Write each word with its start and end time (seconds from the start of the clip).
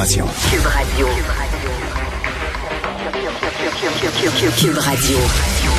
l'information. 0.00 0.26
Cube 0.50 0.66
Radio. 0.66 1.06
Cube 4.56 4.78
Radio. 4.78 5.18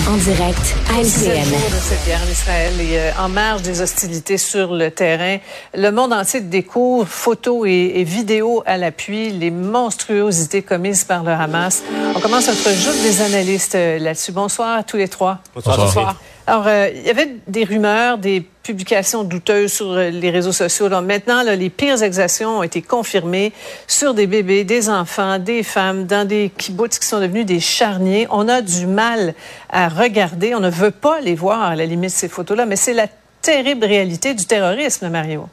En 0.09 0.17
direct 0.17 0.75
à 0.89 1.01
LCN. 1.01 1.49
de 1.49 1.79
cette 1.79 2.05
guerre 2.05 2.19
en 2.25 2.31
Israël 2.31 2.73
et 2.79 2.99
euh, 2.99 3.11
en 3.19 3.29
marge 3.29 3.61
des 3.61 3.81
hostilités 3.81 4.37
sur 4.37 4.73
le 4.73 4.91
terrain. 4.91 5.37
Le 5.73 5.89
monde 5.91 6.13
entier 6.13 6.41
découvre, 6.41 7.07
photos 7.07 7.67
et, 7.67 7.99
et 7.99 8.03
vidéos 8.03 8.63
à 8.65 8.77
l'appui, 8.77 9.31
les 9.31 9.51
monstruosités 9.51 10.61
commises 10.61 11.03
par 11.03 11.23
le 11.23 11.31
Hamas. 11.31 11.83
On 12.15 12.19
commence 12.19 12.47
notre 12.47 12.71
jour 12.75 12.93
des 13.03 13.21
analystes 13.21 13.75
euh, 13.75 13.99
là-dessus. 13.99 14.31
Bonsoir 14.31 14.77
à 14.77 14.83
tous 14.83 14.97
les 14.97 15.07
trois. 15.07 15.39
Bonsoir. 15.55 16.15
Alors, 16.47 16.67
euh, 16.67 16.89
il 16.93 17.03
y 17.03 17.09
avait 17.09 17.37
des 17.47 17.63
rumeurs, 17.63 18.17
des 18.17 18.45
publications 18.63 19.23
douteuses 19.23 19.73
sur 19.73 19.91
euh, 19.91 20.09
les 20.09 20.29
réseaux 20.29 20.51
sociaux. 20.51 20.89
Maintenant, 21.01 21.43
les 21.43 21.69
pires 21.69 22.01
exactions 22.03 22.59
ont 22.59 22.63
été 22.63 22.81
confirmées 22.81 23.51
sur 23.87 24.13
des 24.13 24.27
bébés, 24.27 24.63
des 24.63 24.89
enfants, 24.89 25.39
des 25.39 25.63
femmes, 25.63 26.05
dans 26.05 26.27
des 26.27 26.51
kibbutz 26.57 26.99
qui 26.99 27.07
sont 27.07 27.19
devenus 27.19 27.45
des 27.45 27.59
charniers. 27.59 28.27
On 28.29 28.47
a 28.47 28.61
du 28.61 28.85
mal 28.85 29.33
à 29.69 29.89
regarder. 29.89 30.55
On 30.55 30.59
ne 30.59 30.69
veut 30.69 30.91
pas 30.91 31.21
les 31.21 31.35
voir, 31.35 31.61
à 31.61 31.75
la 31.75 31.85
limite, 31.85 32.11
ces 32.11 32.29
photos-là, 32.29 32.65
mais 32.65 32.75
c'est 32.75 32.93
la 32.93 33.07
terrible 33.41 33.85
réalité 33.85 34.33
du 34.33 34.45
terrorisme, 34.45 35.09
Mario. 35.09 35.49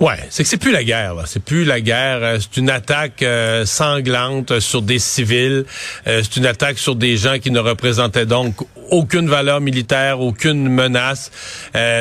Ouais, 0.00 0.18
c'est 0.30 0.44
que 0.44 0.48
c'est 0.48 0.58
plus 0.58 0.70
la 0.70 0.84
guerre. 0.84 1.14
C'est 1.26 1.42
plus 1.42 1.64
la 1.64 1.80
guerre. 1.80 2.18
Euh, 2.22 2.38
c'est 2.40 2.60
une 2.60 2.70
attaque 2.70 3.20
euh, 3.22 3.66
sanglante 3.66 4.60
sur 4.60 4.80
des 4.80 5.00
civils. 5.00 5.64
C'est 6.06 6.36
une 6.36 6.46
attaque 6.46 6.78
sur 6.78 6.94
des 6.94 7.16
gens 7.16 7.40
qui 7.40 7.50
ne 7.50 7.58
représentaient 7.58 8.26
donc 8.26 8.54
aucune 8.90 9.28
valeur 9.28 9.60
militaire, 9.60 10.20
aucune 10.20 10.68
menace. 10.68 11.30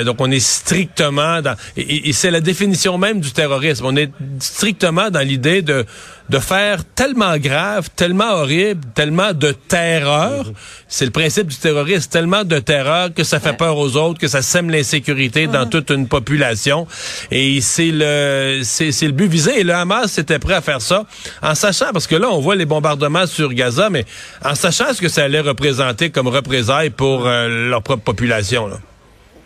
donc 0.05 0.17
on 0.19 0.31
est 0.31 0.39
strictement 0.39 1.41
dans 1.41 1.55
et, 1.75 2.09
et 2.09 2.13
c'est 2.13 2.31
la 2.31 2.41
définition 2.41 2.97
même 2.97 3.19
du 3.19 3.31
terrorisme. 3.31 3.85
On 3.85 3.95
est 3.95 4.11
strictement 4.39 5.09
dans 5.09 5.21
l'idée 5.21 5.61
de 5.61 5.85
de 6.29 6.39
faire 6.39 6.83
tellement 6.83 7.37
grave, 7.37 7.89
tellement 7.95 8.31
horrible, 8.33 8.81
tellement 8.93 9.33
de 9.33 9.51
terreur. 9.51 10.51
C'est 10.87 11.05
le 11.05 11.11
principe 11.11 11.47
du 11.47 11.55
terrorisme, 11.55 12.09
tellement 12.09 12.43
de 12.43 12.59
terreur 12.59 13.13
que 13.13 13.23
ça 13.23 13.39
fait 13.39 13.55
peur 13.55 13.77
aux 13.77 13.95
autres, 13.95 14.19
que 14.19 14.27
ça 14.27 14.41
sème 14.41 14.69
l'insécurité 14.69 15.47
dans 15.47 15.65
toute 15.67 15.89
une 15.89 16.07
population. 16.07 16.87
Et 17.31 17.61
c'est 17.61 17.91
le 17.91 18.61
c'est 18.63 19.01
le 19.01 19.11
but 19.11 19.27
visé. 19.27 19.59
Et 19.59 19.63
le 19.63 19.73
Hamas 19.73 20.17
était 20.17 20.39
prêt 20.39 20.55
à 20.55 20.61
faire 20.61 20.81
ça 20.81 21.05
en 21.41 21.55
sachant, 21.55 21.91
parce 21.93 22.07
que 22.07 22.15
là 22.15 22.29
on 22.29 22.39
voit 22.39 22.55
les 22.55 22.65
bombardements 22.65 23.27
sur 23.27 23.53
Gaza, 23.53 23.89
mais 23.89 24.05
en 24.43 24.55
sachant 24.55 24.93
ce 24.93 25.01
que 25.01 25.09
ça 25.09 25.23
allait 25.23 25.39
représenter 25.39 26.09
comme 26.09 26.27
pour 26.95 27.27
euh, 27.27 27.69
leur 27.69 27.81
propre 27.81 28.03
population. 28.03 28.69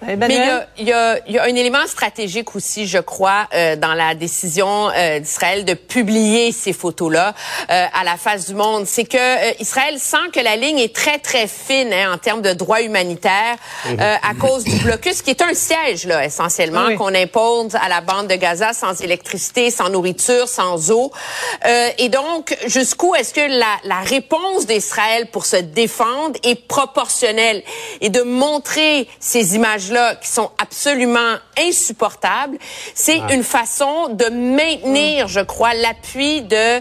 Mais 0.02 0.66
il 0.78 0.88
y, 0.88 0.94
a, 0.94 1.20
y 1.28 1.38
a, 1.38 1.44
un 1.44 1.56
élément 1.56 1.86
stratégique 1.86 2.56
aussi, 2.56 2.88
je 2.88 2.98
crois, 2.98 3.48
euh, 3.54 3.76
dans 3.76 3.94
la 3.94 4.16
décision 4.16 4.90
euh, 4.90 5.20
d'Israël 5.20 5.64
de 5.64 5.74
publier 5.76 6.52
ces 6.52 6.74
photos-là 6.74 7.34
euh, 7.70 7.86
à 7.94 8.04
la 8.04 8.18
face 8.18 8.48
du 8.48 8.56
monde. 8.56 8.86
C'est 8.88 9.06
que 9.06 9.18
euh, 9.18 9.54
Israël 9.60 10.00
sent 10.00 10.30
que 10.34 10.40
la 10.40 10.56
ligne 10.56 10.80
est 10.80 10.96
très, 10.96 11.20
très 11.20 11.48
fine 11.48 11.94
hein, 11.94 12.14
en 12.14 12.18
termes 12.18 12.42
de 12.42 12.54
droits 12.54 12.82
humanitaires 12.82 13.58
mhm. 13.86 14.00
euh, 14.00 14.16
à 14.24 14.34
cause 14.34 14.64
du 14.64 14.76
blocus, 14.78 15.22
qui 15.22 15.30
est 15.30 15.42
un 15.42 15.54
siège, 15.54 16.06
là, 16.06 16.26
essentiellement, 16.26 16.96
qu'on 16.96 17.14
impose 17.14 17.76
à 17.76 17.88
la 17.88 18.02
bande 18.02 18.28
de 18.28 18.36
Gaza 18.36 18.74
sans 18.74 19.00
électricité, 19.02 19.70
sans 19.70 19.90
nourriture, 19.90 20.48
sans 20.48 20.92
eau. 20.92 21.12
et 21.98 22.10
donc, 22.10 22.58
jusqu'où 22.66 23.14
est-ce 23.16 23.34
que 23.34 23.42
la, 23.42 23.78
la 23.84 24.00
réponse 24.00 24.66
d'Israël 24.66 25.28
pour 25.28 25.46
se 25.46 25.58
défendre 25.58 26.40
est 26.44 26.56
proportionnelle? 26.56 27.64
Et 28.02 28.10
de 28.10 28.22
montrer 28.22 29.08
ces 29.20 29.56
images 29.56 29.91
là 29.92 30.16
qui 30.16 30.28
sont 30.28 30.50
absolument 30.58 31.36
insupportables, 31.58 32.58
c'est 32.94 33.20
une 33.32 33.44
façon 33.44 34.10
de 34.10 34.26
maintenir, 34.26 35.28
je 35.28 35.40
crois, 35.40 35.74
l'appui 35.74 36.42
de 36.42 36.56
euh, 36.56 36.80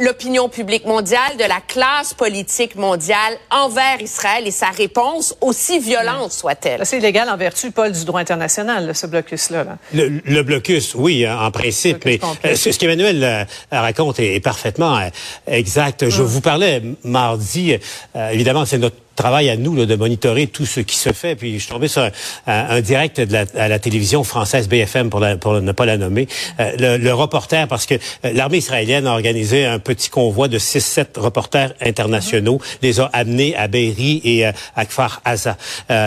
l'opinion 0.00 0.48
publique 0.48 0.84
mondiale, 0.84 1.36
de 1.38 1.44
la 1.44 1.60
classe 1.66 2.14
politique 2.14 2.76
mondiale 2.76 3.34
envers 3.50 4.00
Israël 4.00 4.46
et 4.46 4.50
sa 4.50 4.68
réponse, 4.68 5.36
aussi 5.40 5.78
violente 5.78 6.32
soit-elle. 6.32 6.84
C'est 6.84 6.98
illégal 6.98 7.28
en 7.28 7.36
vertu, 7.36 7.70
Paul, 7.70 7.92
du 7.92 8.04
droit 8.04 8.20
international, 8.20 8.94
ce 8.94 9.06
blocus-là. 9.06 9.64
Le, 9.92 10.42
blocus, 10.42 10.94
oui, 10.94 11.26
hein, 11.26 11.38
en 11.40 11.50
principe, 11.50 12.04
mais 12.04 12.20
euh, 12.44 12.54
ce 12.54 12.70
qu'Emmanuel 12.70 13.24
euh, 13.24 13.44
raconte 13.72 14.20
est, 14.20 14.40
parfaitement 14.40 15.00
exact. 15.46 16.08
Je 16.08 16.22
mm. 16.22 16.24
vous 16.24 16.40
parlais 16.40 16.82
mardi, 17.04 17.76
évidemment, 18.14 18.64
c'est 18.64 18.78
notre 18.78 18.96
travail 19.20 19.50
à 19.50 19.56
nous 19.56 19.76
là, 19.76 19.84
de 19.84 19.96
monitorer 19.96 20.46
tout 20.46 20.64
ce 20.64 20.80
qui 20.80 20.96
se 20.96 21.12
fait. 21.12 21.36
Puis 21.36 21.54
je 21.54 21.58
suis 21.64 21.72
tombé 21.72 21.88
sur 21.88 22.08
un, 22.46 22.80
direct 22.80 23.20
de 23.20 23.32
la, 23.32 23.44
à 23.54 23.68
la 23.68 23.78
télévision 23.78 24.24
française 24.24 24.68
BFM 24.68 25.10
pour, 25.10 25.24
pour 25.40 25.60
ne 25.60 25.72
pas 25.72 25.84
la 25.84 25.98
nommer. 25.98 26.26
Euh, 26.58 26.98
le, 26.98 27.12
reporter, 27.12 27.68
parce 27.68 27.86
que 27.86 27.94
euh, 27.94 28.32
l'armée 28.32 28.58
israélienne 28.58 29.06
a 29.06 29.12
organisé 29.12 29.66
un 29.66 29.78
petit 29.78 30.08
convoi 30.08 30.48
de 30.48 30.58
6-7 30.58 31.18
reporters 31.18 31.74
internationaux, 31.80 32.60
les 32.80 33.00
a 33.00 33.10
amenés 33.12 33.54
à 33.56 33.68
Beiri 33.68 34.22
et 34.24 34.46
euh, 34.46 34.52
à 34.74 34.86
Kfar 34.86 35.20
Aza. 35.24 35.56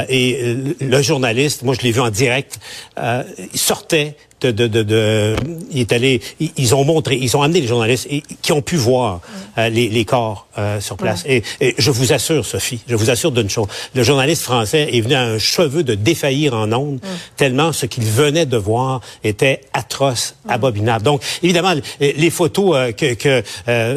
et 0.10 0.56
le 0.82 1.02
journaliste, 1.02 1.62
moi 1.64 1.76
je 1.76 1.82
l'ai 1.82 1.92
vu 1.92 2.00
en 2.00 2.10
direct, 2.10 2.60
il 2.98 3.60
sortait 3.60 4.16
de, 4.48 4.68
de, 4.68 4.84
de, 4.84 5.36
il 5.72 5.82
est 5.82 5.92
allé, 5.92 6.22
ils 6.40 6.76
ont 6.76 6.84
montré, 6.84 7.18
ils 7.20 7.36
ont 7.36 7.42
amené 7.42 7.62
les 7.62 7.68
journalistes 7.68 8.08
et, 8.10 8.24
qui 8.42 8.52
ont 8.52 8.62
pu 8.62 8.76
voir 8.76 9.22
euh, 9.58 9.70
les, 9.70 9.90
les, 9.90 10.06
corps 10.06 10.48
euh, 10.58 10.80
sur 10.80 10.98
place. 10.98 11.24
Et, 11.28 11.44
je 11.78 11.92
vous 11.92 12.14
assure, 12.14 12.46
Sophie, 12.46 12.82
je 12.88 12.96
vous 12.96 13.10
assure 13.10 13.32
d'une 13.32 13.50
chose, 13.50 13.68
le 13.94 14.04
journaliste 14.04 14.44
français 14.44 14.90
est 14.92 15.02
venu 15.02 15.16
à 15.16 15.24
un 15.24 15.40
cheveu 15.40 15.84
de 15.84 15.96
défaillir 15.96 16.54
en 16.54 16.72
ondes, 16.74 17.00
tellement 17.38 17.72
ce 17.72 17.86
qu'il 17.86 18.04
venait 18.04 18.46
de 18.46 18.58
voir 18.58 19.02
était 19.24 19.62
atroce, 19.74 20.36
abominable. 20.48 21.04
Donc, 21.04 21.22
évidemment, 21.42 21.74
les 22.00 22.30
photos 22.30 22.76
euh, 22.76 22.92
que, 22.92 23.14
que 23.14 23.44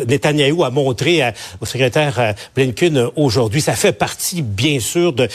Netanyahou 0.04 0.64
a 0.64 0.70
montrées 0.70 1.22
au 1.60 1.66
secrétaire 1.66 2.34
Blinken 2.54 3.08
aujourd'hui, 3.16 3.60
ça 3.60 3.74
fait 3.74 3.92
partie, 3.92 4.42
bien 4.42 4.80
sûr, 4.80 5.12
d'une 5.12 5.28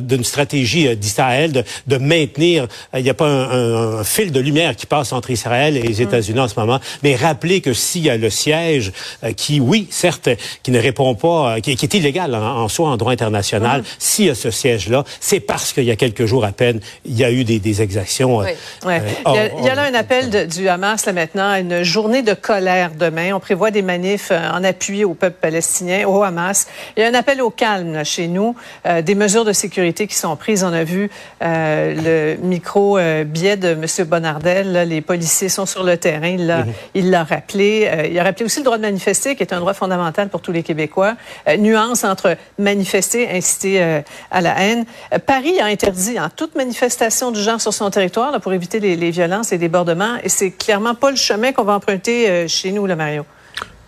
de, 0.00 0.22
stratégie 0.22 0.96
d'Israël 0.96 1.52
de, 1.52 1.64
de, 1.86 1.96
maintenir, 1.96 2.66
il 2.94 3.02
n'y 3.02 3.10
a 3.10 3.14
pas 3.14 3.28
un, 3.28 3.98
un 3.98 4.04
fil 4.04 4.32
de 4.32 4.37
de 4.38 4.44
lumière 4.44 4.76
qui 4.76 4.86
passe 4.86 5.12
entre 5.12 5.30
Israël 5.30 5.76
et 5.76 5.82
les 5.82 6.00
États-Unis 6.00 6.40
en 6.40 6.48
ce 6.48 6.58
moment. 6.58 6.78
Mais 7.02 7.16
rappelez 7.16 7.60
que 7.60 7.72
s'il 7.72 8.02
y 8.02 8.10
a 8.10 8.16
le 8.16 8.30
siège 8.30 8.92
euh, 9.24 9.32
qui, 9.32 9.60
oui, 9.60 9.88
certes, 9.90 10.28
qui 10.62 10.70
ne 10.70 10.80
répond 10.80 11.14
pas, 11.14 11.56
euh, 11.56 11.60
qui, 11.60 11.72
est 11.72 11.94
illégal 11.94 12.34
en, 12.34 12.68
soi 12.68 12.88
en 12.88 12.96
droit 12.96 13.12
international, 13.12 13.82
s'il 13.98 14.26
y 14.26 14.30
a 14.30 14.34
ce 14.34 14.50
siège-là, 14.50 15.04
c'est 15.20 15.40
parce 15.40 15.72
qu'il 15.72 15.84
y 15.84 15.90
a 15.90 15.96
quelques 15.96 16.26
jours 16.26 16.44
à 16.44 16.52
peine, 16.52 16.80
il 17.04 17.16
y 17.16 17.24
a 17.24 17.32
eu 17.32 17.44
des, 17.44 17.58
des 17.58 17.82
exactions. 17.82 18.40
Euh, 18.40 18.44
oui. 18.86 18.92
il, 19.58 19.64
y 19.64 19.68
a, 19.68 19.74
là 19.74 19.82
un 19.82 19.94
appel 19.94 20.46
du 20.46 20.68
Hamas 20.68 21.04
là 21.06 21.12
maintenant 21.12 21.50
à 21.50 21.58
une 21.58 21.82
journée 21.82 22.22
de 22.22 22.34
colère 22.34 22.92
demain. 22.96 23.32
On 23.34 23.40
prévoit 23.40 23.70
des 23.70 23.82
manifs 23.82 24.30
en 24.30 24.62
appui 24.62 25.04
au 25.04 25.14
peuple 25.14 25.38
palestinien, 25.40 26.06
au 26.06 26.22
Hamas. 26.22 26.68
Il 26.96 27.00
y 27.00 27.02
a 27.02 27.08
un 27.08 27.14
appel 27.14 27.42
au 27.42 27.50
calme 27.50 27.92
là, 27.92 28.04
chez 28.04 28.28
nous, 28.28 28.54
des 29.02 29.14
mesures 29.14 29.44
de 29.44 29.52
sécurité 29.52 30.06
qui 30.06 30.14
sont 30.14 30.36
prises. 30.36 30.62
On 30.62 30.72
a 30.72 30.84
vu 30.84 31.10
le 31.40 32.36
micro 32.36 32.98
biais 33.24 33.56
de 33.56 33.68
M. 33.68 33.86
Les 34.44 35.00
policiers 35.00 35.48
sont 35.48 35.66
sur 35.66 35.82
le 35.82 35.96
terrain. 35.96 36.36
Il 36.94 37.10
l'a 37.10 37.24
rappelé. 37.24 37.88
Euh, 37.90 38.06
il 38.06 38.18
a 38.18 38.24
rappelé 38.24 38.44
aussi 38.44 38.60
le 38.60 38.64
droit 38.64 38.76
de 38.76 38.82
manifester, 38.82 39.36
qui 39.36 39.42
est 39.42 39.52
un 39.52 39.60
droit 39.60 39.74
fondamental 39.74 40.28
pour 40.28 40.40
tous 40.40 40.52
les 40.52 40.62
Québécois. 40.62 41.14
Euh, 41.48 41.56
nuance 41.56 42.04
entre 42.04 42.36
manifester, 42.58 43.28
inciter 43.30 43.82
euh, 43.82 44.00
à 44.30 44.40
la 44.40 44.58
haine. 44.60 44.84
Paris 45.26 45.60
a 45.60 45.66
interdit 45.66 46.18
en 46.18 46.28
toute 46.28 46.54
manifestation 46.54 47.30
du 47.30 47.40
genre 47.40 47.60
sur 47.60 47.72
son 47.72 47.90
territoire 47.90 48.40
pour 48.40 48.52
éviter 48.52 48.80
les, 48.80 48.96
les, 48.96 49.10
violences 49.10 49.52
et 49.52 49.58
débordements. 49.58 50.16
Et 50.22 50.28
c'est 50.28 50.50
clairement 50.50 50.94
pas 50.94 51.10
le 51.10 51.16
chemin 51.16 51.52
qu'on 51.52 51.64
va 51.64 51.74
emprunter 51.74 52.46
chez 52.48 52.72
nous, 52.72 52.86
là, 52.86 52.96
Mario. 52.96 53.24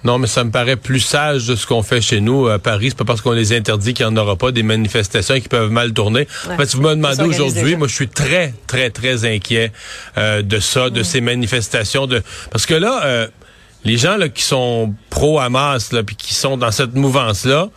Non, 0.02 0.18
mais 0.18 0.26
ça 0.26 0.44
me 0.44 0.50
paraît 0.50 0.76
plus 0.76 1.00
sage 1.00 1.46
de 1.46 1.56
ce 1.56 1.66
qu'on 1.66 1.82
fait 1.82 2.00
chez 2.00 2.20
nous 2.20 2.48
à 2.48 2.58
Paris. 2.58 2.86
C'est 2.90 2.98
pas 2.98 3.04
parce 3.04 3.20
qu'on 3.20 3.32
les 3.32 3.52
interdit 3.52 3.92
qu'il 3.92 4.06
n'y 4.06 4.12
en 4.12 4.16
aura 4.16 4.36
pas 4.36 4.50
des 4.50 4.62
manifestations 4.62 5.38
qui 5.38 5.48
peuvent 5.48 5.70
mal 5.70 5.92
tourner. 5.92 6.26
en 6.48 6.56
fait, 6.56 6.66
si 6.66 6.76
vous 6.76 6.82
me 6.82 6.94
demandez 6.94 7.24
aujourd'hui, 7.24 7.76
moi, 7.76 7.86
je 7.86 7.94
suis 7.94 8.08
très, 8.08 8.54
très, 8.66 8.90
très 8.90 9.24
inquiet 9.24 9.72
euh, 10.16 10.42
de 10.42 10.58
ça, 10.58 10.88
de 10.88 11.00
mm. 11.00 11.04
ces 11.04 11.20
manifestations. 11.20 12.06
de 12.06 12.22
Parce 12.50 12.64
que 12.64 12.74
là, 12.74 13.04
euh, 13.04 13.26
les 13.84 13.98
gens 13.98 14.16
là, 14.16 14.28
qui 14.28 14.42
sont 14.42 14.94
pro-Hamas, 15.10 15.90
puis 16.06 16.16
qui 16.16 16.34
sont 16.34 16.56
dans 16.56 16.70
cette 16.70 16.94
mouvance-là, 16.94 17.68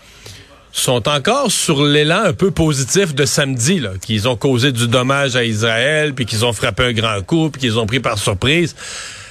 sont 0.72 1.08
encore 1.08 1.52
sur 1.52 1.84
l'élan 1.84 2.24
un 2.24 2.34
peu 2.34 2.52
positif 2.52 3.14
de 3.14 3.26
samedi, 3.26 3.80
là, 3.80 3.92
qu'ils 4.02 4.28
ont 4.28 4.36
causé 4.36 4.72
du 4.72 4.88
dommage 4.88 5.36
à 5.36 5.44
Israël, 5.44 6.14
puis 6.14 6.26
qu'ils 6.26 6.46
ont 6.46 6.54
frappé 6.54 6.84
un 6.84 6.94
grand 6.94 7.22
coup, 7.22 7.50
puis 7.50 7.62
qu'ils 7.62 7.78
ont 7.78 7.86
pris 7.86 8.00
par 8.00 8.18
surprise. 8.18 8.76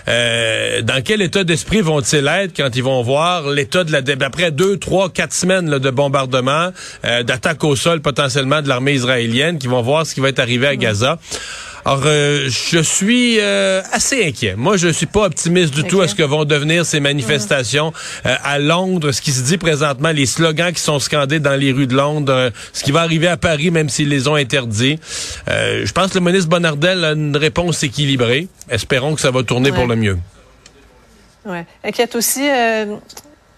Euh, 0.08 0.82
dans 0.82 1.02
quel 1.02 1.22
état 1.22 1.44
d'esprit 1.44 1.80
vont-ils 1.80 2.26
être 2.26 2.56
quand 2.56 2.70
ils 2.74 2.82
vont 2.82 3.02
voir 3.02 3.48
l'état 3.48 3.84
de 3.84 3.92
la 3.92 4.00
après 4.26 4.50
deux, 4.50 4.76
trois, 4.78 5.10
quatre 5.10 5.32
semaines 5.32 5.78
de 5.78 5.90
bombardement, 5.90 6.70
euh, 7.04 7.22
d'attaque 7.22 7.64
au 7.64 7.76
sol 7.76 8.00
potentiellement 8.00 8.62
de 8.62 8.68
l'armée 8.68 8.92
israélienne, 8.92 9.58
qui 9.58 9.66
vont 9.66 9.82
voir 9.82 10.06
ce 10.06 10.14
qui 10.14 10.20
va 10.20 10.28
être 10.28 10.40
arrivé 10.40 10.66
à 10.66 10.76
Gaza? 10.76 11.18
Alors, 11.84 12.02
euh, 12.06 12.48
je 12.48 12.78
suis 12.78 13.40
euh, 13.40 13.82
assez 13.92 14.24
inquiet. 14.24 14.54
Moi, 14.56 14.76
je 14.76 14.88
suis 14.88 15.06
pas 15.06 15.22
optimiste 15.22 15.74
du 15.74 15.84
tout 15.84 16.00
à 16.00 16.08
ce 16.08 16.14
que 16.14 16.22
vont 16.22 16.44
devenir 16.44 16.86
ces 16.86 17.00
manifestations 17.00 17.92
euh, 18.24 18.34
à 18.44 18.58
Londres. 18.58 19.12
Ce 19.12 19.20
qui 19.20 19.32
se 19.32 19.42
dit 19.42 19.58
présentement, 19.58 20.10
les 20.10 20.26
slogans 20.26 20.72
qui 20.72 20.80
sont 20.80 20.98
scandés 20.98 21.40
dans 21.40 21.58
les 21.58 21.72
rues 21.72 21.86
de 21.86 21.96
Londres, 21.96 22.52
ce 22.72 22.84
qui 22.84 22.92
va 22.92 23.00
arriver 23.00 23.28
à 23.28 23.36
Paris, 23.36 23.70
même 23.70 23.88
s'ils 23.88 24.08
les 24.08 24.28
ont 24.28 24.36
interdits. 24.36 24.98
je 25.48 25.92
pense 25.92 26.12
que 26.12 26.18
le 26.18 26.24
ministre 26.24 26.48
Bonardel 26.48 27.04
a 27.04 27.12
une 27.12 27.36
réponse 27.36 27.82
équilibrée. 27.82 28.48
Espérons 28.68 29.14
que 29.14 29.20
ça 29.20 29.30
va 29.30 29.42
tourner 29.42 29.72
pour 29.72 29.86
le 29.86 29.96
mieux. 29.96 30.18
Ouais. 31.44 31.66
Inquiète 31.82 32.14
aussi, 32.14 32.48
euh, 32.48 32.96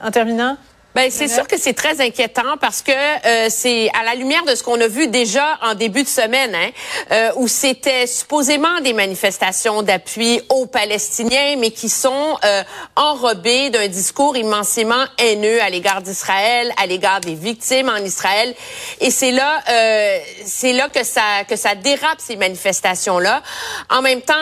en 0.00 0.11
terminant, 0.11 0.56
ben, 0.94 1.11
c'est 1.11 1.26
sûr 1.26 1.49
que 1.49 1.58
c'est 1.58 1.73
très 1.73 2.00
inquiétant 2.00 2.56
parce 2.61 2.81
que 2.81 2.93
euh, 2.93 3.49
c'est 3.50 3.91
à 3.99 4.05
la 4.05 4.14
lumière 4.14 4.44
de 4.44 4.55
ce 4.55 4.62
qu'on 4.62 4.81
a 4.81 4.87
vu 4.87 5.08
déjà 5.08 5.58
en 5.61 5.75
début 5.75 6.05
de 6.05 6.08
semaine, 6.08 6.55
hein, 6.55 6.70
euh, 7.11 7.31
où 7.35 7.49
c'était 7.49 8.06
supposément 8.06 8.81
des 8.81 8.93
manifestations 8.93 9.82
d'appui 9.82 10.41
aux 10.50 10.67
Palestiniens, 10.67 11.56
mais 11.58 11.73
qui 11.73 11.88
sont 11.88 12.38
euh, 12.44 12.62
enrobées 12.94 13.70
d'un 13.70 13.88
discours 13.88 14.37
immensément 14.37 15.05
haineux 15.19 15.61
à 15.62 15.69
l'égard 15.69 16.00
d'Israël, 16.00 16.73
à 16.81 16.87
l'égard 16.87 17.20
des 17.20 17.35
victimes 17.35 17.88
en 17.88 18.02
Israël. 18.05 18.55
Et 19.00 19.11
c'est 19.11 19.32
là, 19.32 19.62
euh, 19.69 20.19
c'est 20.44 20.73
là 20.73 20.88
que 20.88 21.02
ça 21.02 21.43
que 21.49 21.56
ça 21.56 21.75
dérape 21.75 22.19
ces 22.19 22.37
manifestations-là. 22.37 23.43
En 23.91 24.00
même 24.00 24.23
temps, 24.23 24.35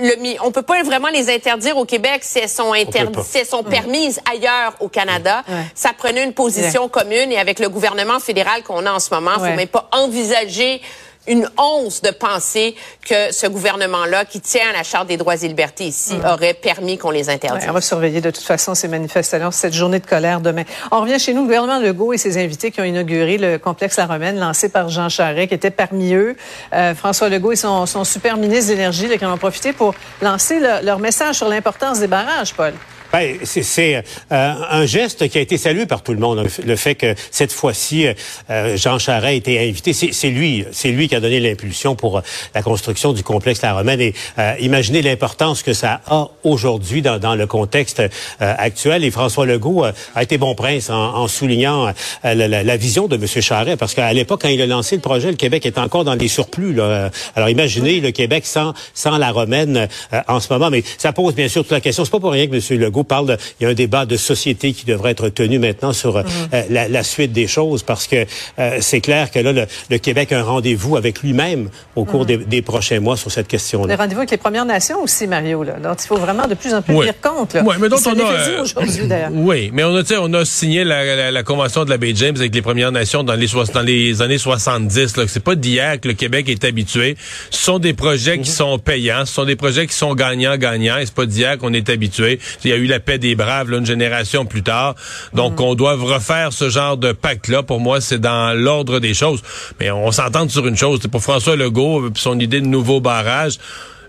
le, 0.00 0.36
on 0.42 0.50
peut 0.50 0.62
pas 0.62 0.82
vraiment 0.82 1.08
les 1.08 1.32
interdire 1.32 1.76
au 1.76 1.84
Québec 1.84 2.22
si 2.24 2.40
elles 2.40 2.48
sont 2.48 2.72
interdites, 2.72 3.22
si 3.22 3.38
elles 3.38 3.46
sont 3.46 3.62
permises 3.62 4.20
ailleurs 4.28 4.74
au 4.80 4.88
Canada. 4.88 5.44
Ça 5.74 5.91
prenait 5.92 6.24
une 6.24 6.34
position 6.34 6.88
commune 6.88 7.32
et 7.32 7.38
avec 7.38 7.58
le 7.58 7.68
gouvernement 7.68 8.20
fédéral 8.20 8.62
qu'on 8.62 8.86
a 8.86 8.92
en 8.92 9.00
ce 9.00 9.12
moment, 9.14 9.32
il 9.36 9.50
faut 9.50 9.56
même 9.56 9.68
pas 9.68 9.88
envisager 9.92 10.80
une 11.28 11.48
once 11.56 12.02
de 12.02 12.10
penser 12.10 12.74
que 13.06 13.32
ce 13.32 13.46
gouvernement-là, 13.46 14.24
qui 14.24 14.40
tient 14.40 14.68
à 14.70 14.72
la 14.72 14.82
Charte 14.82 15.08
des 15.08 15.16
droits 15.16 15.36
et 15.36 15.48
libertés 15.48 15.84
ici, 15.84 16.14
aurait 16.24 16.54
permis 16.54 16.98
qu'on 16.98 17.10
les 17.10 17.30
interdise. 17.30 17.66
on 17.68 17.72
va 17.72 17.80
surveiller 17.80 18.20
de 18.20 18.30
toute 18.30 18.44
façon 18.44 18.74
ces 18.74 18.88
manifestations, 18.88 19.50
cette 19.50 19.72
journée 19.72 20.00
de 20.00 20.06
colère 20.06 20.40
demain. 20.40 20.64
On 20.90 21.00
revient 21.00 21.18
chez 21.18 21.32
nous, 21.32 21.42
le 21.42 21.46
gouvernement 21.46 21.78
Legault 21.78 22.12
et 22.12 22.18
ses 22.18 22.42
invités 22.42 22.70
qui 22.70 22.80
ont 22.80 22.84
inauguré 22.84 23.38
le 23.38 23.58
complexe 23.58 23.96
La 23.96 24.06
Romaine, 24.06 24.38
lancé 24.38 24.68
par 24.68 24.88
Jean 24.88 25.08
Charest, 25.08 25.48
qui 25.48 25.54
était 25.54 25.70
parmi 25.70 26.14
eux. 26.14 26.36
Euh, 26.72 26.94
François 26.94 27.28
Legault 27.28 27.52
et 27.52 27.56
son, 27.56 27.86
super 28.04 28.36
ministre 28.36 28.72
d'énergie 28.72 29.08
qui 29.16 29.24
en 29.24 29.32
ont 29.32 29.38
profité 29.38 29.72
pour 29.72 29.94
lancer 30.20 30.60
leur 30.82 30.98
message 30.98 31.36
sur 31.36 31.48
l'importance 31.48 32.00
des 32.00 32.08
barrages, 32.08 32.54
Paul. 32.54 32.72
Ben, 33.12 33.36
c'est 33.44 33.96
euh, 34.32 34.54
un 34.70 34.86
geste 34.86 35.28
qui 35.28 35.36
a 35.36 35.42
été 35.42 35.58
salué 35.58 35.84
par 35.84 36.02
tout 36.02 36.12
le 36.12 36.18
monde. 36.18 36.46
Le 36.64 36.76
fait 36.76 36.94
que 36.94 37.14
cette 37.30 37.52
fois-ci, 37.52 38.06
euh, 38.48 38.76
Jean 38.78 38.98
Charest 38.98 39.26
a 39.26 39.32
été 39.32 39.68
invité, 39.68 39.92
c'est 39.92 40.30
lui, 40.30 40.64
c'est 40.72 40.88
lui 40.88 41.08
qui 41.08 41.14
a 41.14 41.20
donné 41.20 41.38
l'impulsion 41.38 41.94
pour 41.94 42.18
euh, 42.18 42.20
la 42.54 42.62
construction 42.62 43.12
du 43.12 43.22
complexe 43.22 43.60
La 43.60 43.74
Romaine. 43.74 44.00
Et 44.00 44.14
imaginez 44.60 45.02
l'importance 45.02 45.62
que 45.62 45.74
ça 45.74 46.00
a 46.06 46.28
aujourd'hui 46.42 47.02
dans, 47.02 47.18
dans, 47.18 47.34
le 47.34 47.46
contexte 47.46 48.02
actuel. 48.40 49.04
Et 49.04 49.10
François 49.10 49.44
Legault 49.46 49.84
a 49.84 50.22
été 50.22 50.38
bon 50.38 50.54
prince 50.54 50.88
en, 50.88 51.14
en 51.14 51.28
soulignant 51.28 51.92
la, 52.24 52.34
la, 52.34 52.62
la, 52.62 52.76
vision 52.76 53.08
de 53.08 53.16
M. 53.16 53.26
Charest, 53.26 53.78
parce 53.78 53.94
qu'à 53.94 54.12
l'époque, 54.12 54.42
quand 54.42 54.48
il 54.48 54.60
a 54.62 54.66
lancé 54.66 54.96
le 54.96 55.02
projet, 55.02 55.30
le 55.30 55.36
Québec 55.36 55.66
était 55.66 55.80
encore 55.80 56.04
dans 56.04 56.16
des 56.16 56.28
surplus. 56.28 56.72
Là. 56.72 57.10
Alors 57.36 57.48
imaginez 57.48 58.00
le 58.00 58.10
Québec 58.10 58.46
sans, 58.46 58.72
sans 58.94 59.18
La 59.18 59.30
Romaine 59.30 59.88
en 60.28 60.40
ce 60.40 60.52
moment. 60.52 60.70
Mais 60.70 60.82
ça 60.98 61.12
pose 61.12 61.34
bien 61.34 61.48
sûr 61.48 61.62
toute 61.62 61.72
la 61.72 61.80
question. 61.80 62.04
C'est 62.04 62.10
pas 62.10 62.20
pour 62.20 62.32
rien 62.32 62.46
que 62.46 62.54
M. 62.54 62.80
Legault 62.80 63.01
parle, 63.04 63.36
il 63.60 63.64
y 63.64 63.66
a 63.66 63.70
un 63.70 63.74
débat 63.74 64.06
de 64.06 64.16
société 64.16 64.72
qui 64.72 64.84
devrait 64.84 65.12
être 65.12 65.28
tenu 65.28 65.58
maintenant 65.58 65.92
sur 65.92 66.16
euh, 66.16 66.22
mhm. 66.22 66.64
la, 66.70 66.88
la, 66.88 67.02
suite 67.02 67.32
des 67.32 67.46
choses 67.46 67.82
parce 67.82 68.06
que 68.06 68.26
euh, 68.58 68.78
c'est 68.80 69.00
clair 69.00 69.30
que 69.30 69.38
là, 69.38 69.52
le, 69.90 69.98
Québec 69.98 70.32
a 70.32 70.38
un 70.38 70.42
rendez-vous 70.42 70.96
avec 70.96 71.22
lui-même 71.22 71.68
au 71.96 72.04
cours 72.04 72.26
mhm. 72.26 72.44
des, 72.44 72.62
prochains 72.62 73.00
mois 73.00 73.16
sur 73.16 73.30
cette 73.30 73.48
question-là. 73.48 73.94
Le 73.94 74.00
rendez-vous 74.00 74.20
avec 74.20 74.30
les 74.30 74.36
Premières 74.36 74.64
Nations 74.64 75.02
aussi, 75.02 75.26
Mario. 75.26 75.62
Là. 75.62 75.74
Donc, 75.74 75.98
il 76.02 76.06
faut 76.06 76.16
vraiment 76.16 76.46
de 76.46 76.54
plus 76.54 76.72
en 76.74 76.82
plus 76.82 76.94
tenir 76.94 77.20
compte. 77.20 77.54
Là. 77.54 77.62
Oui, 77.64 77.74
mais 77.80 77.88
donc 77.88 78.00
on 78.06 78.18
a, 78.18 78.32
euh. 78.32 79.28
Oui, 79.32 79.70
mais 79.72 79.84
on 79.84 79.96
a, 79.96 80.02
on 80.20 80.32
a 80.34 80.44
signé 80.44 80.84
la, 80.84 81.30
la, 81.30 81.42
convention 81.42 81.84
de 81.84 81.90
la 81.90 81.98
baie 81.98 82.12
James 82.14 82.36
avec 82.36 82.54
les 82.54 82.62
Premières 82.62 82.92
Nations 82.92 83.22
dans 83.22 83.34
les, 83.34 83.48
dans 83.72 83.82
les 83.82 84.22
années 84.22 84.38
70. 84.38 85.14
C'est 85.26 85.42
pas 85.42 85.54
d'hier 85.54 86.00
que 86.00 86.08
le 86.08 86.14
Québec 86.14 86.48
est 86.48 86.64
habitué. 86.64 87.16
Ce 87.50 87.64
sont 87.64 87.78
des 87.78 87.94
projets 87.94 88.38
qui 88.38 88.50
mhm. 88.50 88.56
sont 88.56 88.78
payants, 88.78 89.26
ce 89.26 89.34
sont 89.34 89.44
des 89.44 89.56
projets 89.56 89.86
qui 89.86 89.94
sont 89.94 90.14
gagnants-gagnants. 90.14 90.98
Et 90.98 91.06
c'est 91.06 91.14
pas 91.14 91.26
d'hier 91.26 91.58
qu'on 91.58 91.72
est 91.72 91.88
habitué. 91.88 92.38
Il 92.64 92.70
y 92.70 92.72
a 92.72 92.76
eu 92.76 92.86
la 92.92 93.00
paix 93.00 93.18
des 93.18 93.34
braves 93.34 93.70
là, 93.70 93.78
une 93.78 93.86
génération 93.86 94.44
plus 94.44 94.62
tard. 94.62 94.94
Donc, 95.32 95.58
mm. 95.58 95.62
on 95.62 95.74
doit 95.74 95.94
refaire 95.94 96.52
ce 96.52 96.68
genre 96.68 96.96
de 96.96 97.12
pacte-là. 97.12 97.62
Pour 97.62 97.80
moi, 97.80 98.00
c'est 98.00 98.20
dans 98.20 98.56
l'ordre 98.56 99.00
des 99.00 99.14
choses. 99.14 99.42
Mais 99.80 99.90
on 99.90 100.12
s'entend 100.12 100.48
sur 100.48 100.66
une 100.66 100.76
chose. 100.76 101.00
Pour 101.10 101.22
François 101.22 101.56
Legault, 101.56 102.10
son 102.14 102.38
idée 102.38 102.60
de 102.60 102.66
nouveau 102.66 103.00
barrage, 103.00 103.58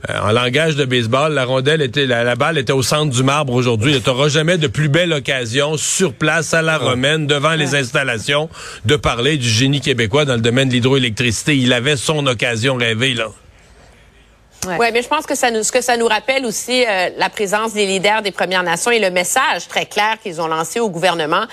euh, 0.10 0.20
en 0.20 0.32
langage 0.32 0.76
de 0.76 0.84
baseball, 0.84 1.34
la 1.34 1.46
rondelle 1.46 1.82
était, 1.82 2.06
la, 2.06 2.36
balle 2.36 2.58
était 2.58 2.74
au 2.74 2.84
centre 2.84 3.16
du 3.16 3.24
marbre 3.24 3.54
aujourd'hui. 3.54 4.02
Tu 4.02 4.10
n'auras 4.10 4.28
jamais 4.28 4.58
de 4.58 4.68
plus 4.68 4.90
belle 4.90 5.14
occasion 5.14 5.78
sur 5.78 6.14
place 6.14 6.54
à 6.54 6.62
la 6.62 6.78
romaine, 6.78 7.26
devant 7.26 7.54
les 7.54 7.76
installations, 7.76 8.50
de 8.86 8.98
parler 8.98 9.38
du 9.38 9.48
génie 9.48 9.80
québécois 9.80 10.26
dans 10.26 10.36
le 10.36 10.42
domaine 10.42 10.68
de 10.68 10.74
l'hydroélectricité. 10.74 11.58
Il 11.58 11.72
avait 11.72 11.96
son 11.96 12.28
occasion 12.28 12.76
rêvée, 12.76 13.14
là. 13.14 13.30
Ouais, 14.66 14.92
mais 14.92 15.02
je 15.02 15.08
pense 15.08 15.26
que 15.26 15.36
ça 15.36 15.52
nous, 15.52 15.64
ce 15.64 15.72
que 15.72 15.82
ça 15.82 15.98
nous 15.98 16.08
rappelle 16.08 16.46
aussi 16.46 16.86
euh, 16.86 17.10
la 17.18 17.30
présence 17.30 17.74
des 17.74 17.86
leaders 17.86 18.22
des 18.22 18.32
Premières 18.32 18.64
Nations 18.64 18.92
et 18.92 19.00
le 19.00 19.10
message 19.10 19.68
très 19.68 19.86
clair 19.86 20.18
qu'ils 20.22 20.42
ont 20.42 20.48
lancé 20.48 20.80
au 20.80 20.90
gouvernement, 20.90 21.46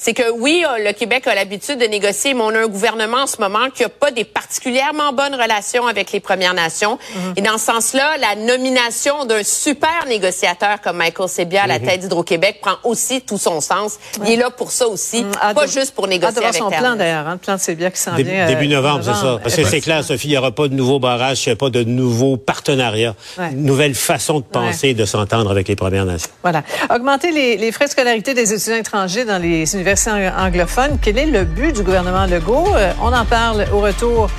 c'est 0.00 0.14
que 0.14 0.30
oui, 0.30 0.64
euh, 0.66 0.82
le 0.82 0.92
Québec 0.94 1.26
a 1.26 1.34
l'habitude 1.34 1.78
de 1.78 1.84
négocier, 1.84 2.32
mais 2.32 2.40
on 2.40 2.48
a 2.48 2.60
un 2.60 2.68
gouvernement 2.68 3.18
en 3.18 3.26
ce 3.26 3.38
moment 3.38 3.68
qui 3.72 3.82
n'a 3.82 3.90
pas 3.90 4.10
des 4.10 4.24
particulièrement 4.24 5.12
bonnes 5.12 5.34
relations 5.34 5.86
avec 5.86 6.10
les 6.12 6.20
Premières 6.20 6.54
Nations. 6.54 6.98
Mhm. 7.14 7.34
Et 7.36 7.42
dans 7.42 7.58
ce 7.58 7.66
sens-là, 7.66 8.16
la 8.18 8.34
nomination 8.34 9.26
d'un 9.26 9.42
super 9.42 10.06
négociateur 10.08 10.80
comme 10.80 10.96
Michael 10.96 11.28
Sebia 11.28 11.64
à 11.64 11.66
la 11.66 11.78
mhm. 11.78 11.84
tête 11.84 12.00
d'Hydro-Québec 12.00 12.60
prend 12.62 12.76
aussi 12.82 13.20
tout 13.20 13.36
son 13.36 13.60
sens. 13.60 13.98
Il 14.24 14.30
est 14.32 14.36
là 14.36 14.48
pour 14.48 14.72
ça 14.72 14.88
aussi, 14.88 15.22
mhm. 15.22 15.32
pas 15.54 15.66
juste 15.66 15.94
pour 15.94 16.08
négocier 16.08 16.42
avec 16.42 16.54
son 16.54 16.70
plan 16.70 16.96
d'ailleurs, 16.96 17.28
hein, 17.28 17.32
le 17.32 17.38
plan 17.38 17.56
de 17.56 17.60
Sebia 17.60 17.90
qui 17.90 18.00
s'en 18.00 18.14
vient. 18.14 18.46
Début 18.46 18.64
euh, 18.72 18.76
novembre, 18.76 19.04
c'est 19.04 19.12
ça. 19.12 19.38
Parce 19.42 19.54
que 19.54 19.64
c'est 19.64 19.82
clair, 19.82 20.02
Sophie, 20.02 20.28
il 20.28 20.30
n'y 20.30 20.38
aura 20.38 20.52
pas 20.52 20.68
de 20.68 20.74
nouveau 20.74 20.98
barrage, 20.98 21.44
il 21.44 21.50
n'y 21.50 21.52
a 21.52 21.56
pas 21.56 21.68
de 21.68 21.84
nouveau 21.84 22.38
partenariat, 22.38 23.14
une 23.38 23.64
nouvelle 23.64 23.94
façon 23.94 24.40
de 24.40 24.44
penser, 24.44 24.88
et 24.88 24.94
de 24.94 25.04
s'entendre 25.04 25.50
avec 25.50 25.68
les 25.68 25.76
Premières 25.76 26.06
Nations. 26.06 26.30
Voilà. 26.42 26.62
Augmenter 26.88 27.32
les, 27.32 27.58
les, 27.58 27.70
frais 27.70 27.84
de 27.84 27.90
scolarité 27.90 28.32
des 28.32 28.54
étudiants 28.54 28.76
étrangers 28.76 29.26
dans 29.26 29.36
les 29.36 29.74
universités 29.74 29.89
anglophones. 30.36 30.98
Quel 31.00 31.18
est 31.18 31.26
le 31.26 31.44
but 31.44 31.74
du 31.74 31.82
gouvernement 31.82 32.26
Legault? 32.26 32.74
Euh, 32.74 32.92
on 33.00 33.12
en 33.12 33.24
parle 33.24 33.66
au 33.72 33.80
retour. 33.80 34.30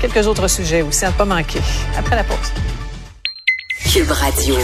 Quelques 0.00 0.26
autres 0.26 0.48
sujets 0.48 0.82
aussi 0.82 1.04
à 1.04 1.08
ne 1.08 1.14
pas 1.14 1.24
manquer. 1.24 1.60
Après 1.98 2.16
la 2.16 2.24
pause. 2.24 2.52
Cube 3.92 4.10
Radio. 4.10 4.56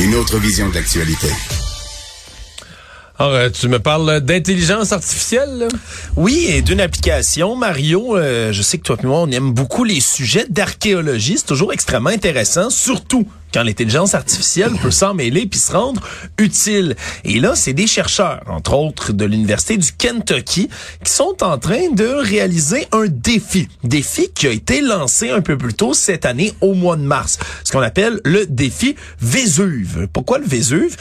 Une 0.00 0.14
autre 0.14 0.38
vision 0.38 0.68
de 0.68 0.74
l'actualité. 0.74 1.28
Alors, 3.18 3.34
euh, 3.34 3.50
tu 3.50 3.68
me 3.68 3.78
parles 3.78 4.20
d'intelligence 4.20 4.92
artificielle? 4.92 5.68
Oui, 6.16 6.46
et 6.48 6.62
d'une 6.62 6.80
application. 6.80 7.56
Mario, 7.56 8.16
euh, 8.16 8.52
je 8.52 8.62
sais 8.62 8.78
que 8.78 8.84
toi 8.84 8.96
et 9.02 9.06
moi, 9.06 9.20
on 9.20 9.30
aime 9.30 9.52
beaucoup 9.52 9.84
les 9.84 10.00
sujets 10.00 10.46
d'archéologie. 10.48 11.36
C'est 11.36 11.46
toujours 11.46 11.72
extrêmement 11.72 12.10
intéressant, 12.10 12.70
surtout 12.70 13.28
quand 13.52 13.62
l'intelligence 13.62 14.14
artificielle 14.14 14.72
peut 14.80 14.90
s'en 14.90 15.12
mêler 15.14 15.46
puis 15.46 15.60
se 15.60 15.72
rendre 15.72 16.00
utile. 16.38 16.96
Et 17.24 17.38
là, 17.38 17.54
c'est 17.54 17.74
des 17.74 17.86
chercheurs, 17.86 18.42
entre 18.46 18.74
autres 18.74 19.12
de 19.12 19.24
l'Université 19.24 19.76
du 19.76 19.92
Kentucky, 19.92 20.68
qui 21.04 21.12
sont 21.12 21.36
en 21.42 21.58
train 21.58 21.90
de 21.90 22.06
réaliser 22.06 22.86
un 22.92 23.06
défi. 23.08 23.68
Défi 23.84 24.30
qui 24.34 24.46
a 24.46 24.50
été 24.50 24.80
lancé 24.80 25.30
un 25.30 25.42
peu 25.42 25.58
plus 25.58 25.74
tôt 25.74 25.92
cette 25.92 26.24
année, 26.24 26.54
au 26.60 26.72
mois 26.74 26.96
de 26.96 27.02
mars. 27.02 27.38
Ce 27.64 27.72
qu'on 27.72 27.82
appelle 27.82 28.20
le 28.24 28.46
défi 28.46 28.96
Vésuve. 29.20 30.08
Pourquoi 30.12 30.38
le 30.38 30.46
Vésuve? 30.46 30.96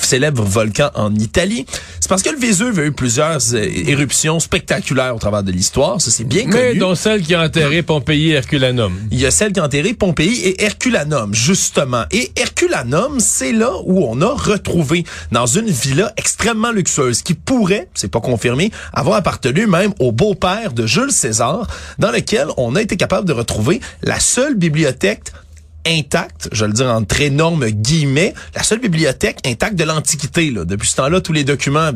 Célèbre 0.00 0.42
volcan 0.42 0.90
en 0.94 1.14
Italie. 1.14 1.66
C'est 2.00 2.08
parce 2.08 2.22
que 2.22 2.30
le 2.30 2.38
Vésuve 2.38 2.78
a 2.78 2.84
eu 2.84 2.92
plusieurs 2.92 3.38
euh, 3.54 3.68
éruptions 3.86 4.40
spectaculaires 4.40 5.14
au 5.14 5.18
travers 5.18 5.42
de 5.42 5.52
l'histoire. 5.52 6.00
Ça, 6.00 6.10
c'est 6.10 6.24
bien 6.24 6.42
connu. 6.44 6.54
Mais 6.54 6.74
dont 6.74 6.94
celle 6.94 7.22
qui 7.22 7.34
a 7.34 7.42
enterré 7.42 7.82
Pompéi 7.82 8.30
et 8.30 8.34
Herculanum. 8.34 8.92
Il 9.10 9.20
y 9.20 9.26
a 9.26 9.30
celle 9.30 9.52
qui 9.52 9.60
a 9.60 9.64
enterré 9.64 9.94
Pompéi 9.94 10.40
et 10.42 10.64
Herculanum, 10.64 11.34
justement. 11.34 12.04
Et 12.10 12.32
Herculanum, 12.36 13.20
c'est 13.20 13.52
là 13.52 13.72
où 13.84 14.04
on 14.04 14.20
a 14.20 14.32
retrouvé, 14.34 15.04
dans 15.32 15.46
une 15.46 15.70
villa 15.70 16.12
extrêmement 16.16 16.72
luxueuse, 16.72 17.22
qui 17.22 17.34
pourrait, 17.34 17.88
c'est 17.94 18.10
pas 18.10 18.20
confirmé, 18.20 18.70
avoir 18.92 19.16
appartenu 19.16 19.66
même 19.66 19.92
au 19.98 20.12
beau-père 20.12 20.72
de 20.72 20.86
Jules 20.86 21.12
César, 21.12 21.66
dans 21.98 22.10
lequel 22.10 22.48
on 22.56 22.76
a 22.76 22.82
été 22.82 22.96
capable 22.96 23.26
de 23.26 23.32
retrouver 23.32 23.80
la 24.02 24.20
seule 24.20 24.54
bibliothèque 24.54 25.32
intacte, 25.86 26.48
je 26.52 26.64
le 26.64 26.72
dire 26.72 26.86
en 26.86 27.04
très 27.04 27.26
énormes 27.26 27.66
guillemets, 27.68 28.34
la 28.54 28.62
seule 28.62 28.80
bibliothèque 28.80 29.38
intacte 29.46 29.76
de 29.76 29.84
l'Antiquité. 29.84 30.50
Depuis 30.50 30.88
ce 30.88 30.96
temps-là, 30.96 31.20
tous 31.20 31.32
les 31.32 31.44
documents 31.44 31.90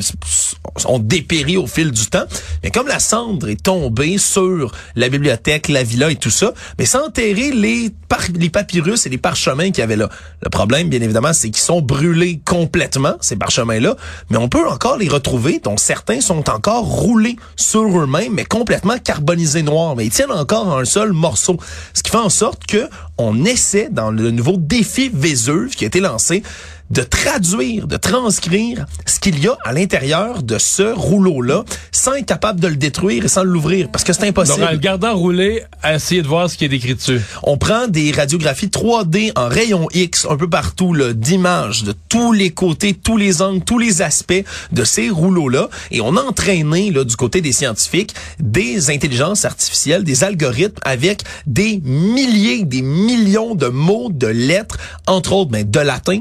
ont 0.86 0.98
dépéri 0.98 1.56
au 1.56 1.66
fil 1.66 1.90
du 1.90 2.06
temps. 2.06 2.24
Mais 2.62 2.70
comme 2.70 2.86
la 2.86 2.98
cendre 2.98 3.48
est 3.48 3.62
tombée 3.62 4.18
sur 4.18 4.72
la 4.96 5.08
bibliothèque, 5.08 5.68
la 5.68 5.82
villa 5.82 6.10
et 6.10 6.16
tout 6.16 6.30
ça, 6.30 6.52
mais 6.78 6.86
sans 6.86 7.06
enterrer 7.06 7.52
les, 7.52 7.90
les 8.34 8.50
papyrus 8.50 9.06
et 9.06 9.08
les 9.08 9.18
parchemins 9.18 9.66
qu'il 9.66 9.78
y 9.78 9.82
avait 9.82 9.96
là. 9.96 10.08
Le 10.42 10.50
problème, 10.50 10.88
bien 10.88 11.00
évidemment, 11.00 11.32
c'est 11.32 11.50
qu'ils 11.50 11.62
sont 11.62 11.80
brûlés 11.80 12.40
complètement, 12.44 13.14
ces 13.20 13.36
parchemins-là, 13.36 13.96
mais 14.30 14.36
on 14.36 14.48
peut 14.48 14.68
encore 14.68 14.96
les 14.96 15.08
retrouver, 15.08 15.60
dont 15.62 15.76
certains 15.76 16.20
sont 16.20 16.48
encore 16.50 16.84
roulés 16.84 17.36
sur 17.56 17.82
eux-mêmes, 17.82 18.34
mais 18.34 18.44
complètement 18.44 18.98
carbonisés 18.98 19.62
noirs. 19.62 19.96
Mais 19.96 20.06
ils 20.06 20.12
tiennent 20.12 20.32
encore 20.32 20.78
un 20.78 20.84
seul 20.84 21.12
morceau. 21.12 21.58
Ce 21.94 22.02
qui 22.02 22.10
fait 22.10 22.18
en 22.18 22.28
sorte 22.28 22.66
que 22.66 22.88
on 23.20 23.44
essaie 23.44 23.88
dans 23.90 24.10
le 24.10 24.30
nouveau 24.30 24.56
défi 24.56 25.10
Vésuve 25.12 25.74
qui 25.74 25.84
a 25.84 25.88
été 25.88 26.00
lancé 26.00 26.42
de 26.90 27.02
traduire, 27.02 27.86
de 27.86 27.96
transcrire 27.96 28.86
ce 29.06 29.20
qu'il 29.20 29.38
y 29.38 29.48
a 29.48 29.56
à 29.64 29.72
l'intérieur 29.72 30.42
de 30.42 30.58
ce 30.58 30.82
rouleau-là 30.82 31.64
sans 31.92 32.14
être 32.14 32.26
capable 32.26 32.60
de 32.60 32.68
le 32.68 32.76
détruire 32.76 33.24
et 33.24 33.28
sans 33.28 33.44
l'ouvrir 33.44 33.88
parce 33.90 34.04
que 34.04 34.12
c'est 34.12 34.26
impossible. 34.26 34.60
Donc, 34.60 34.68
en 34.68 34.72
le 34.72 34.78
gardant 34.78 35.16
roulé, 35.16 35.62
à 35.82 35.94
essayer 35.94 36.22
de 36.22 36.28
voir 36.28 36.50
ce 36.50 36.56
qui 36.56 36.64
est 36.64 36.68
décrit 36.68 36.94
dessus. 36.94 37.20
On 37.42 37.56
prend 37.56 37.86
des 37.86 38.10
radiographies 38.12 38.68
3D 38.68 39.32
en 39.36 39.48
rayon 39.48 39.88
X 39.92 40.26
un 40.28 40.36
peu 40.36 40.48
partout, 40.48 40.96
d'images 41.14 41.84
de 41.84 41.94
tous 42.08 42.32
les 42.32 42.50
côtés, 42.50 42.94
tous 42.94 43.16
les 43.16 43.42
angles, 43.42 43.62
tous 43.64 43.78
les 43.78 44.02
aspects 44.02 44.44
de 44.72 44.84
ces 44.84 45.10
rouleaux-là 45.10 45.68
et 45.90 46.00
on 46.00 46.16
a 46.16 46.22
entraîné 46.22 46.90
là, 46.90 47.04
du 47.04 47.16
côté 47.16 47.40
des 47.40 47.52
scientifiques 47.52 48.14
des 48.38 48.90
intelligences 48.90 49.44
artificielles, 49.44 50.04
des 50.04 50.24
algorithmes 50.24 50.80
avec 50.82 51.22
des 51.46 51.80
milliers, 51.84 52.64
des 52.64 52.82
millions 52.82 53.54
de 53.54 53.66
mots, 53.66 54.08
de 54.10 54.26
lettres, 54.26 54.78
entre 55.06 55.32
autres 55.32 55.50
ben, 55.50 55.68
de 55.68 55.80
latin, 55.80 56.20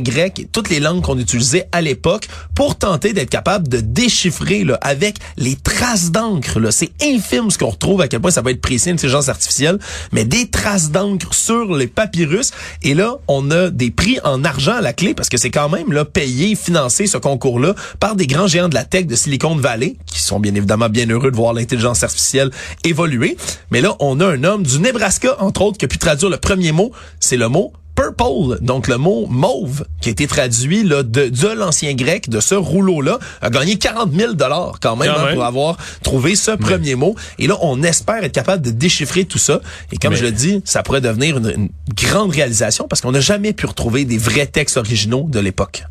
grec 0.00 0.48
toutes 0.52 0.70
les 0.70 0.80
langues 0.80 1.02
qu'on 1.02 1.18
utilisait 1.18 1.68
à 1.72 1.80
l'époque 1.80 2.28
pour 2.54 2.76
tenter 2.76 3.12
d'être 3.12 3.30
capable 3.30 3.68
de 3.68 3.80
déchiffrer 3.80 4.64
là, 4.64 4.78
avec 4.82 5.16
les 5.36 5.56
traces 5.56 6.10
d'encre. 6.10 6.70
C'est 6.70 6.90
infime 7.02 7.50
ce 7.50 7.58
qu'on 7.58 7.70
retrouve, 7.70 8.00
à 8.00 8.08
quel 8.08 8.20
point 8.20 8.30
ça 8.30 8.42
va 8.42 8.50
être 8.50 8.60
précis, 8.60 8.88
une 8.88 8.94
intelligence 8.94 9.28
artificielle, 9.28 9.78
mais 10.12 10.24
des 10.24 10.48
traces 10.48 10.90
d'encre 10.90 11.34
sur 11.34 11.74
les 11.74 11.86
papyrus. 11.86 12.52
Et 12.82 12.94
là, 12.94 13.16
on 13.28 13.50
a 13.50 13.70
des 13.70 13.90
prix 13.90 14.18
en 14.24 14.44
argent 14.44 14.76
à 14.76 14.80
la 14.80 14.92
clé 14.92 15.14
parce 15.14 15.28
que 15.28 15.36
c'est 15.36 15.50
quand 15.50 15.68
même 15.68 15.92
là 15.92 16.04
payé, 16.04 16.54
financé 16.54 17.06
ce 17.06 17.18
concours-là 17.18 17.74
par 18.00 18.16
des 18.16 18.26
grands 18.26 18.46
géants 18.46 18.68
de 18.68 18.74
la 18.74 18.84
tech 18.84 19.06
de 19.06 19.16
Silicon 19.16 19.56
Valley 19.56 19.96
qui 20.06 20.20
sont 20.20 20.40
bien 20.40 20.54
évidemment 20.54 20.88
bien 20.88 21.06
heureux 21.08 21.30
de 21.30 21.36
voir 21.36 21.52
l'intelligence 21.52 22.02
artificielle 22.02 22.50
évoluer. 22.84 23.36
Mais 23.70 23.80
là, 23.80 23.96
on 24.00 24.20
a 24.20 24.26
un 24.26 24.44
homme 24.44 24.62
du 24.62 24.78
Nebraska, 24.78 25.36
entre 25.40 25.62
autres, 25.62 25.78
qui 25.78 25.84
a 25.84 25.88
pu 25.88 25.98
traduire 25.98 26.30
le 26.30 26.38
premier 26.38 26.72
mot. 26.72 26.92
C'est 27.20 27.36
le 27.36 27.48
mot 27.48 27.72
purple, 27.96 28.58
donc 28.60 28.86
le 28.86 28.98
mot 28.98 29.26
mauve, 29.28 29.84
qui 30.00 30.10
a 30.10 30.12
été 30.12 30.26
traduit 30.26 30.84
là, 30.84 31.02
de, 31.02 31.28
de 31.28 31.48
l'ancien 31.48 31.94
grec, 31.94 32.28
de 32.28 32.40
ce 32.40 32.54
rouleau-là, 32.54 33.18
a 33.40 33.50
gagné 33.50 33.76
40 33.78 34.12
000 34.12 34.34
dollars 34.34 34.78
quand 34.80 34.94
même, 34.96 35.10
hein, 35.10 35.34
pour 35.34 35.44
avoir 35.44 35.76
trouvé 36.02 36.36
ce 36.36 36.52
premier 36.52 36.94
mot. 36.94 37.16
Et 37.38 37.46
là, 37.46 37.56
on 37.62 37.82
espère 37.82 38.22
être 38.22 38.32
capable 38.32 38.62
de 38.62 38.70
déchiffrer 38.70 39.24
tout 39.24 39.38
ça. 39.38 39.60
Et 39.92 39.96
comme 39.96 40.14
je 40.14 40.22
le 40.22 40.32
dis, 40.32 40.62
ça 40.64 40.82
pourrait 40.82 41.00
devenir 41.00 41.38
une 41.38 41.70
grande 41.94 42.30
réalisation 42.30 42.86
parce 42.86 43.00
qu'on 43.00 43.12
n'a 43.12 43.20
jamais 43.20 43.52
pu 43.52 43.66
retrouver 43.66 44.04
des 44.04 44.18
vrais 44.18 44.46
textes 44.46 44.76
originaux 44.76 45.26
de 45.28 45.40
l'époque. 45.40 45.84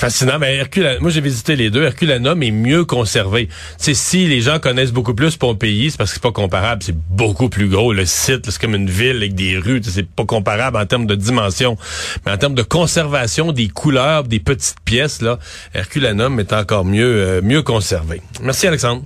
Fascinant. 0.00 0.38
Mais 0.38 0.56
Hercule, 0.56 0.96
moi 1.02 1.10
j'ai 1.10 1.20
visité 1.20 1.56
les 1.56 1.68
deux. 1.68 1.82
Herculanum 1.82 2.42
est 2.42 2.50
mieux 2.50 2.86
conservé. 2.86 3.50
C'est 3.76 3.92
si 3.92 4.26
les 4.26 4.40
gens 4.40 4.58
connaissent 4.58 4.92
beaucoup 4.92 5.12
plus 5.12 5.36
Pompéi, 5.36 5.90
c'est 5.90 5.98
parce 5.98 6.08
que 6.08 6.14
c'est 6.14 6.22
pas 6.22 6.32
comparable. 6.32 6.82
C'est 6.82 6.96
beaucoup 6.96 7.50
plus 7.50 7.68
gros. 7.68 7.92
Le 7.92 8.06
site, 8.06 8.50
c'est 8.50 8.58
comme 8.58 8.74
une 8.74 8.88
ville 8.88 9.16
avec 9.16 9.34
des 9.34 9.58
rues. 9.58 9.82
C'est 9.84 10.08
pas 10.08 10.24
comparable 10.24 10.78
en 10.78 10.86
termes 10.86 11.04
de 11.04 11.14
dimension. 11.14 11.76
Mais 12.24 12.32
en 12.32 12.38
termes 12.38 12.54
de 12.54 12.62
conservation 12.62 13.52
des 13.52 13.68
couleurs, 13.68 14.24
des 14.24 14.40
petites 14.40 14.80
pièces, 14.86 15.20
là, 15.20 15.38
Herculanum 15.74 16.40
est 16.40 16.54
encore 16.54 16.86
mieux, 16.86 17.04
euh, 17.04 17.42
mieux 17.42 17.60
conservé. 17.60 18.22
Merci 18.42 18.68
Alexandre. 18.68 19.02